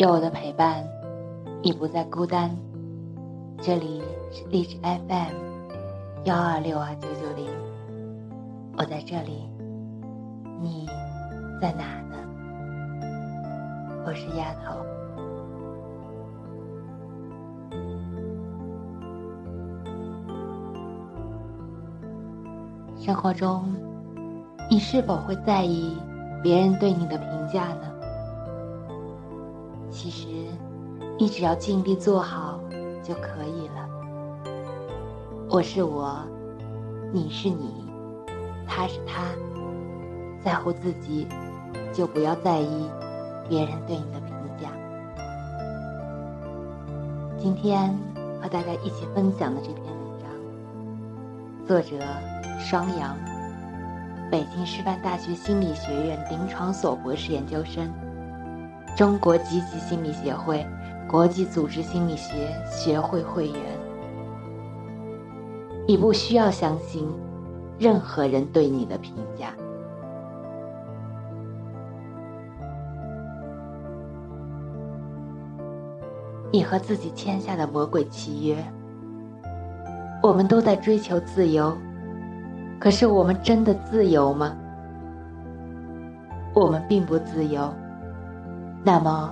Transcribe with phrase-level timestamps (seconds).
[0.00, 0.82] 有我的陪伴，
[1.62, 2.50] 你不再孤单。
[3.60, 4.00] 这里
[4.32, 5.34] 是荔枝 FM
[6.24, 7.46] 幺二六二九九零，
[8.78, 9.46] 我在这里，
[10.58, 10.88] 你
[11.60, 12.16] 在哪呢？
[14.06, 14.74] 我是丫头。
[22.96, 23.70] 生活中，
[24.70, 25.94] 你是否会在意
[26.42, 27.99] 别人对你的评价呢？
[29.90, 30.28] 其实，
[31.18, 32.60] 你只要尽力做好
[33.02, 33.88] 就可以了。
[35.48, 36.16] 我是我，
[37.12, 37.84] 你是你，
[38.68, 39.24] 他是他，
[40.44, 41.26] 在乎自己，
[41.92, 42.88] 就不要在意
[43.48, 44.70] 别人对你的评价。
[47.36, 47.92] 今天
[48.40, 51.96] 和大家一起分享的这篇文章，作者
[52.60, 53.16] 双阳，
[54.30, 57.92] 北京师范大学心理学院临床所博士研究生。
[59.00, 60.66] 中国积极心理协会
[61.08, 63.56] 国际组织心理学学会会员，
[65.88, 67.08] 你不需要相信
[67.78, 69.54] 任何人对你的评价。
[76.52, 78.62] 你和自己签下的魔鬼契约。
[80.22, 81.74] 我们都在追求自由，
[82.78, 84.54] 可是我们真的自由吗？
[86.54, 87.72] 我们并不自由。
[88.82, 89.30] 那么，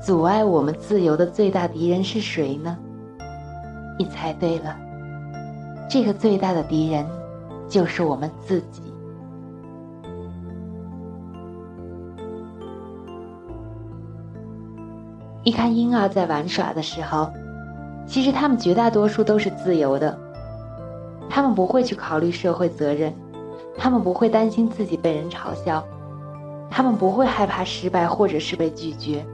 [0.00, 2.76] 阻碍我们自由的最大敌人是谁呢？
[3.98, 4.76] 你猜对了，
[5.88, 7.06] 这个最大的敌人
[7.68, 8.82] 就是我们自己。
[15.42, 17.30] 你看婴儿在玩耍的时候，
[18.06, 20.18] 其实他们绝大多数都是自由的，
[21.30, 23.12] 他们不会去考虑社会责任，
[23.78, 25.82] 他们不会担心自己被人嘲笑。
[26.70, 29.24] 他们不会害怕失败或者是被拒绝，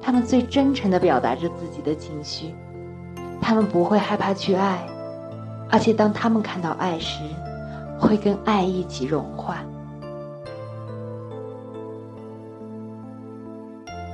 [0.00, 2.54] 他们最真诚地表达着自己的情绪，
[3.40, 4.78] 他们不会害怕去爱，
[5.70, 7.22] 而且当他们看到爱时，
[7.98, 9.56] 会跟爱一起融化。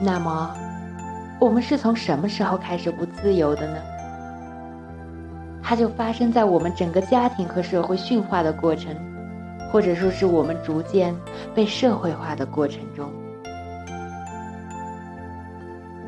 [0.00, 0.54] 那么，
[1.40, 3.78] 我们是从什么时候开始不自由的呢？
[5.62, 8.94] 它就发生在我们整个家庭和社会驯化的过程。
[9.74, 11.12] 或者说是我们逐渐
[11.52, 13.12] 被社会化的过程中。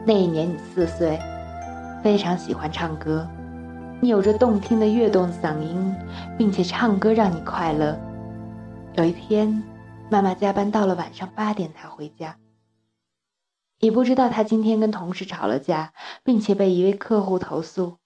[0.04, 1.18] 那一年你四岁，
[2.00, 3.28] 非常喜欢唱歌，
[4.00, 5.92] 你有着动听的悦动嗓音，
[6.38, 7.98] 并且唱歌让你快乐。
[8.94, 9.60] 有一天，
[10.08, 12.36] 妈妈加班到了晚上八点才回家，
[13.80, 17.96] 你不知道她今天跟同事吵了架，并且被一位客户投诉，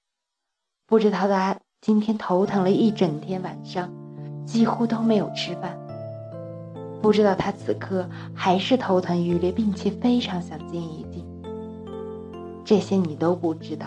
[0.87, 4.00] 不知道她今天头疼了一整天晚上。
[4.50, 5.78] 几乎都没有吃饭，
[7.00, 11.25] 不知道他此刻还是头疼欲裂，并且非常想静一静。
[12.65, 13.87] 这些你都不知道，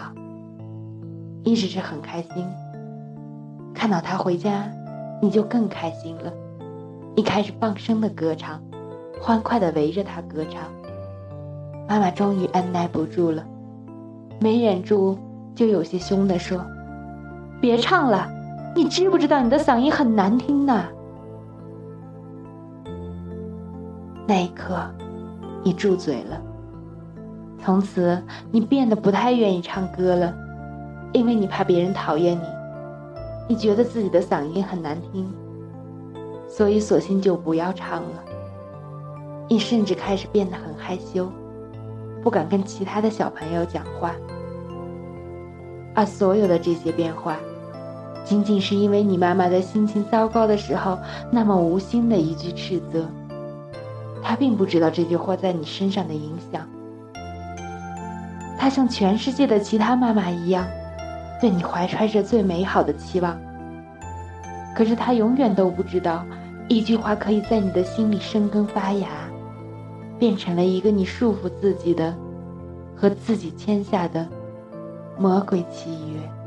[1.44, 2.48] 你只是很开心。
[3.74, 4.72] 看到他回家，
[5.22, 6.32] 你就更开心了。
[7.14, 8.62] 你开始放声的歌唱，
[9.22, 10.64] 欢快的围着他歌唱。
[11.90, 13.46] 妈妈终于按耐不住了，
[14.40, 15.20] 没忍住，
[15.54, 16.66] 就有些凶的说
[17.60, 18.30] ：“别唱了。”
[18.76, 20.86] 你知不知道你的嗓音很难听呢？
[24.26, 24.76] 那一刻，
[25.64, 26.42] 你住嘴了。
[27.60, 30.34] 从此，你变得不太愿意唱歌了，
[31.12, 32.44] 因为你怕别人讨厌你，
[33.50, 35.32] 你觉得自己的嗓音很难听，
[36.48, 38.24] 所以索性就不要唱了。
[39.48, 41.32] 你甚至开始变得很害羞，
[42.24, 44.16] 不敢跟其他的小朋友讲话，
[45.94, 47.38] 而所有的这些变化。
[48.24, 50.98] 仅仅是因为你妈妈在心情糟糕的时候
[51.30, 53.06] 那么无心的一句斥责，
[54.22, 56.68] 她并不知道这句话在你身上的影响。
[58.58, 60.66] 她像全世界的其他妈妈一样，
[61.42, 63.38] 对你怀揣着最美好的期望。
[64.76, 66.26] 可是她永远都不知道，
[66.70, 69.08] 一句话可以在你的心里生根发芽，
[70.18, 72.16] 变成了一个你束缚自己的，
[72.96, 74.26] 和自己签下的
[75.20, 76.43] 魔鬼契约。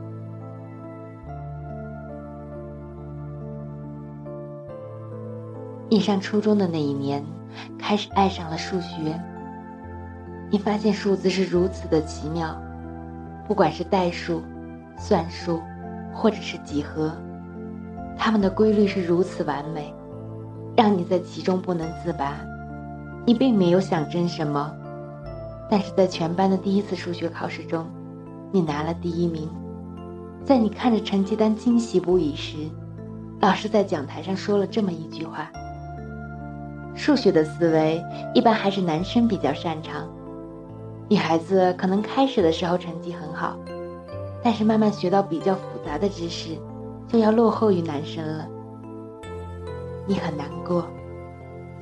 [5.89, 7.25] 你上初中的那一年，
[7.79, 9.21] 开始爱上了数学。
[10.51, 12.61] 你发现数字是如此的奇妙，
[13.47, 14.43] 不管是代数、
[14.99, 15.61] 算术，
[16.13, 17.13] 或者是几何，
[18.19, 19.95] 它们的规律是如此完美，
[20.77, 22.35] 让你在其中不能自拔。
[23.25, 24.75] 你并没有想争什么，
[25.71, 27.87] 但是在全班的第一次数学考试中，
[28.51, 29.49] 你拿了第一名。
[30.45, 32.57] 在你看着成绩单惊喜不已时，
[33.41, 35.49] 老师在讲台上说了这么一句话。
[36.97, 38.03] 数学的思维
[38.35, 40.09] 一般还是男生比较擅长，
[41.09, 43.57] 女孩子可能开始的时候成绩很好，
[44.43, 46.57] 但是慢慢学到比较复杂的知识，
[47.07, 48.49] 就要落后于男生了。
[50.07, 50.87] 你很难过，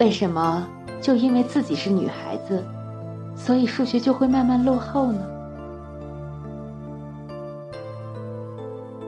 [0.00, 0.66] 为什么？
[1.00, 2.64] 就因为自己是女孩子，
[3.36, 5.20] 所以数学就会慢慢落后呢？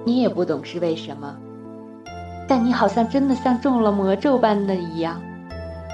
[0.04, 1.34] 你也不懂是为什么，
[2.46, 5.20] 但你好像真的像中了魔咒般的一样，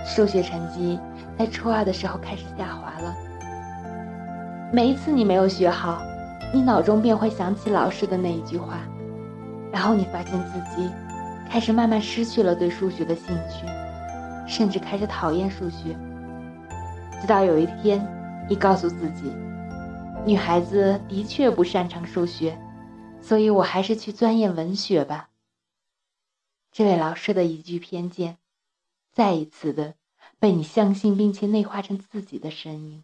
[0.04, 0.98] 数学成绩
[1.38, 3.14] 在初二的时候开始下滑了。
[4.72, 6.02] 每一次你没有学好，
[6.52, 8.80] 你脑中便会想起老师的那一句话，
[9.72, 10.90] 然后你发现自己
[11.48, 13.66] 开始慢慢失去了对数学的兴趣。
[14.44, 15.96] 甚至开始讨厌数学，
[17.20, 18.04] 直到有一天，
[18.50, 19.32] 你告诉自己，
[20.26, 22.58] 女孩子的确不擅长数学，
[23.20, 25.28] 所以我还是去钻研文学吧。
[26.72, 28.36] 这位老师的一句偏见，
[29.12, 29.94] 再一次的
[30.40, 33.00] 被你相信并且内化成自己的声音。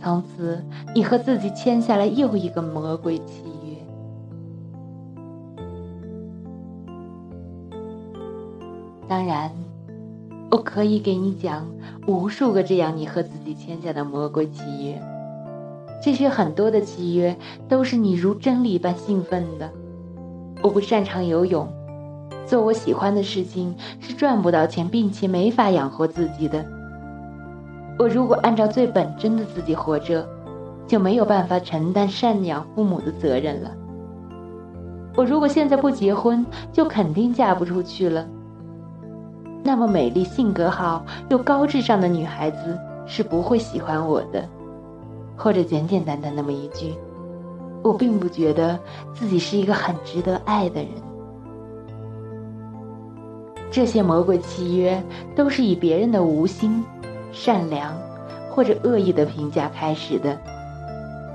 [0.00, 0.64] 从此，
[0.94, 3.76] 你和自己签下了又一个魔鬼契约。
[9.08, 9.50] 当然。
[10.50, 11.66] 我可以给你讲
[12.06, 15.02] 无数个这样你和自己签下的魔鬼契约，
[16.02, 17.34] 这些很多的契约
[17.70, 19.72] 都是你如真理般兴奋的。
[20.62, 21.66] 我不擅长游泳，
[22.46, 26.64] 做我喜欢的事情是赚不到钱，并且没法养活自己的。
[27.98, 30.26] 我如果按照最本真的自己活着，
[30.86, 33.70] 就没有办法承担赡养父母的责任了。
[35.14, 38.26] 我如果现在不结婚，就肯定嫁不出去了。
[39.62, 44.48] 那么美丽、性格好又高智商的女孩子是不会喜欢我的，
[45.36, 46.94] 或者简简单单那么一句
[47.84, 48.78] ：“我并不觉得
[49.12, 50.90] 自己是一个很值得爱的人。”
[53.72, 55.02] 这些魔鬼契约
[55.34, 56.84] 都是以别人的无心、
[57.32, 57.98] 善良
[58.50, 60.38] 或者恶意的评价开始的，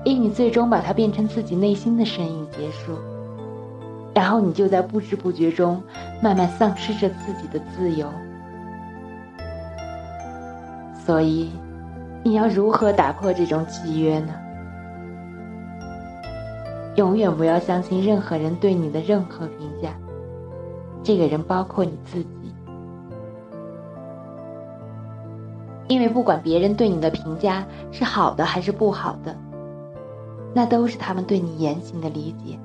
[0.06, 2.96] 以你最终把它变成自己内心的声音结束，
[4.14, 5.82] 然后你就在不知不觉中。
[6.20, 8.08] 慢慢丧失着自己的自由，
[11.06, 11.52] 所以
[12.24, 14.34] 你要如何打破这种契约呢？
[16.96, 19.90] 永远不要相信任何人对你的任何评价，
[21.08, 22.54] 这个人包括你自己，
[25.88, 29.34] 因为不管别人对你的评价是好的还是不好的，
[30.54, 32.60] 那都是他们对你言行的理解。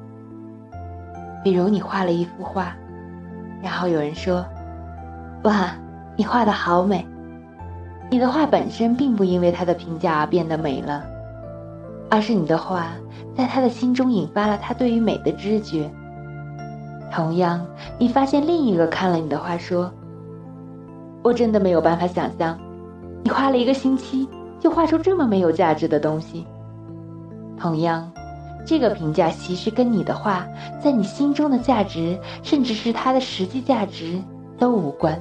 [1.45, 2.75] 比如你画了一幅画。
[3.63, 4.45] 然后有人说
[5.45, 5.71] ：“哇，
[6.17, 7.07] 你画的好美！”
[8.11, 11.05] 你的画本身并不因为他的评价而变得美了，
[12.11, 12.89] 而是你的画
[13.37, 15.89] 在他的心中引发了他对于美的知觉。
[17.13, 17.65] 同样，
[17.99, 19.93] 你发现另一个看了你的画说
[21.23, 22.59] ：“我真的没有办法想象，
[23.23, 24.27] 你花了一个星期
[24.59, 26.47] 就画出这么没有价值的东西。”
[27.59, 28.11] 同样。
[28.65, 30.47] 这个评价其实跟你的话
[30.81, 34.23] 在你心中的价值，甚至是它的实际价值
[34.57, 35.19] 都无关。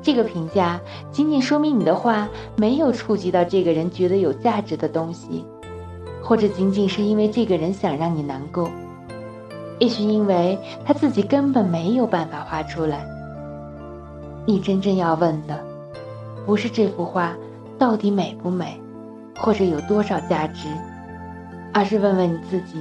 [0.00, 0.80] 这个评价
[1.12, 2.26] 仅仅说明你的话
[2.56, 5.44] 没有触及到这个人觉得有价值的东西，
[6.22, 8.70] 或者仅仅是因为这个人想让你难过，
[9.80, 13.04] 也许因为他自己根本没有办法画出来。
[14.46, 15.58] 你真正要问的，
[16.46, 17.34] 不是这幅画
[17.78, 18.78] 到底美不美，
[19.38, 20.68] 或者有多少价值。
[21.72, 22.80] 而是问问你自己，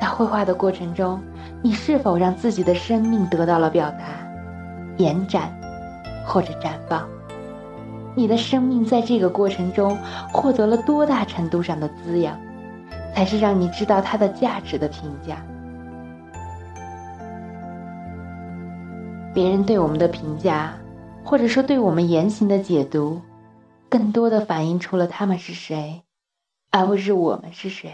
[0.00, 1.20] 在绘画的过程中，
[1.62, 3.98] 你是否让自己的生命得到了表达、
[4.96, 5.50] 延展
[6.26, 7.08] 或者绽放？
[8.14, 9.96] 你的生命在这个过程中
[10.32, 12.36] 获得了多大程度上的滋养，
[13.14, 15.36] 才是让你知道它的价值的评价。
[19.32, 20.78] 别人对我们的评价，
[21.24, 23.20] 或者说对我们言行的解读，
[23.88, 26.02] 更多的反映出了他们是谁。
[26.72, 27.92] 而不是我们是谁。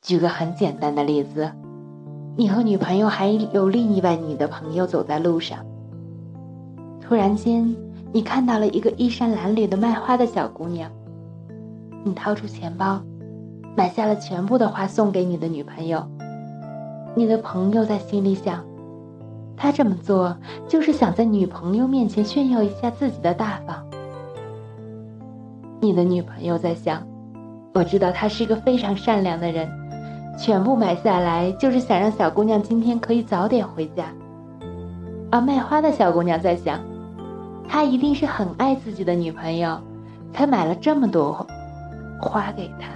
[0.00, 1.52] 举个很简单的例子，
[2.36, 5.64] 你和女朋友还有另一位你的朋友走在路上，
[7.00, 7.72] 突然间
[8.12, 10.90] 你看到了一个衣衫褴褛的卖花的小姑娘，
[12.04, 13.00] 你掏出钱包，
[13.76, 16.04] 买下了全部的花送给你的女朋友。
[17.14, 18.64] 你的朋友在心里想，
[19.54, 20.34] 他这么做
[20.66, 23.84] 就是想在女朋友面前炫耀一下自己的大方。
[25.78, 27.06] 你的女朋友在想，
[27.74, 29.68] 我知道他是一个非常善良的人，
[30.38, 34.06] 全部买下来就是想让小姑娘今天可以早点回家。
[35.30, 36.80] 而卖花的小姑娘在想，
[37.68, 39.78] 他一定是很爱自己的女朋友，
[40.32, 41.46] 才买了这么多
[42.22, 42.88] 花给她。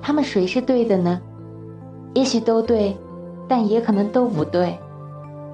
[0.00, 1.20] 他们谁是对的呢？
[2.14, 2.96] 也许都对，
[3.48, 4.78] 但也可能都不对，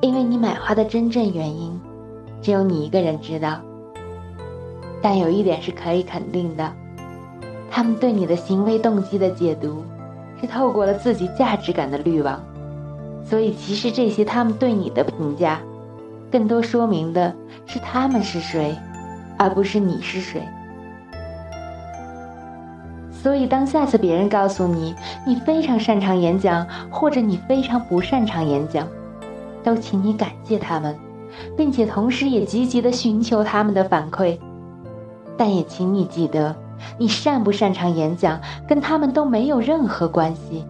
[0.00, 1.78] 因为你买花的真正原因。
[2.42, 3.60] 只有你一个人知道。
[5.02, 6.72] 但有一点是可以肯定的，
[7.70, 9.82] 他们对你的行为动机的解读，
[10.40, 12.38] 是透过了自己价值感的滤网。
[13.24, 15.60] 所以，其实这些他们对你的评价，
[16.30, 17.34] 更多说明的
[17.66, 18.76] 是他们是谁，
[19.38, 20.42] 而不是你是谁。
[23.22, 24.94] 所以，当下次别人告诉你
[25.26, 28.88] 你非常擅长演讲，或者你非常不擅长演讲，
[29.62, 30.96] 都请你感谢他们，
[31.54, 34.38] 并且同时也积极的寻求他们的反馈。
[35.36, 36.56] 但也请你记得，
[36.96, 40.64] 你擅不擅长演讲跟他们都没有任何关系，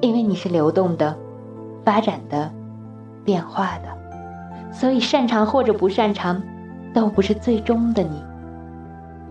[0.00, 1.16] 因为你是流动的、
[1.84, 2.50] 发展的、
[3.24, 6.42] 变化的，所以擅长或者不擅长，
[6.92, 8.20] 都不是最终的你，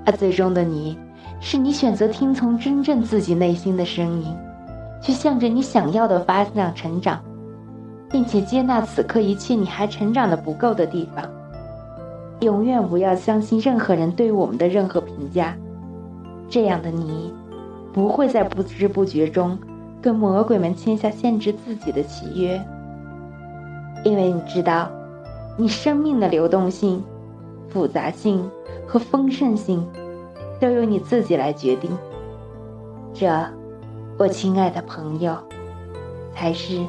[0.05, 0.97] 而最终的你。
[1.39, 4.35] 是你选择听从真正自己内心的声音，
[5.01, 7.21] 去向着你想要的方向成长，
[8.09, 11.23] 并且接纳此刻一切你还成长的不够的地方。
[12.41, 15.55] 永远不要相信任何人对我们的任何评价，
[16.49, 17.33] 这样的你，
[17.93, 19.57] 不会在不知不觉中
[20.01, 22.63] 跟魔鬼们签下限制自己的契约，
[24.03, 24.89] 因为你知道，
[25.55, 27.03] 你生命的流动性、
[27.69, 28.47] 复杂性
[28.87, 29.87] 和丰盛性。
[30.59, 31.91] 都由你自己来决定，
[33.13, 33.27] 这，
[34.17, 35.37] 我亲爱的朋友，
[36.33, 36.83] 才是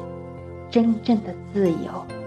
[0.69, 2.18] 真正的自由。